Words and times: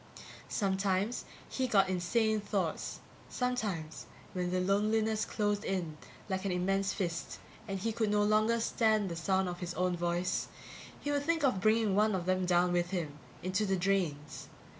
Sometimes 0.49 1.25
he 1.47 1.67
got 1.67 1.87
insane 1.87 2.39
thoughts. 2.41 3.01
Sometimes, 3.29 4.07
when 4.33 4.49
the 4.49 4.59
loneliness 4.59 5.25
closed 5.25 5.63
in 5.63 5.95
like 6.27 6.43
an 6.43 6.51
immense 6.51 6.91
fist 6.91 7.37
and 7.67 7.77
he 7.77 7.91
could 7.91 8.09
no 8.09 8.23
longer 8.23 8.59
stand 8.59 9.09
the 9.09 9.15
sound 9.15 9.47
of 9.47 9.59
his 9.59 9.75
own 9.75 9.95
voice, 9.95 10.47
he 11.01 11.11
would 11.11 11.21
think 11.21 11.43
of 11.43 11.61
bringing 11.61 11.95
one 11.95 12.15
of 12.15 12.25
them 12.25 12.47
down 12.47 12.71
with 12.73 12.89
him, 12.89 13.19
into 13.43 13.63
the 13.63 13.77
drains. 13.77 14.47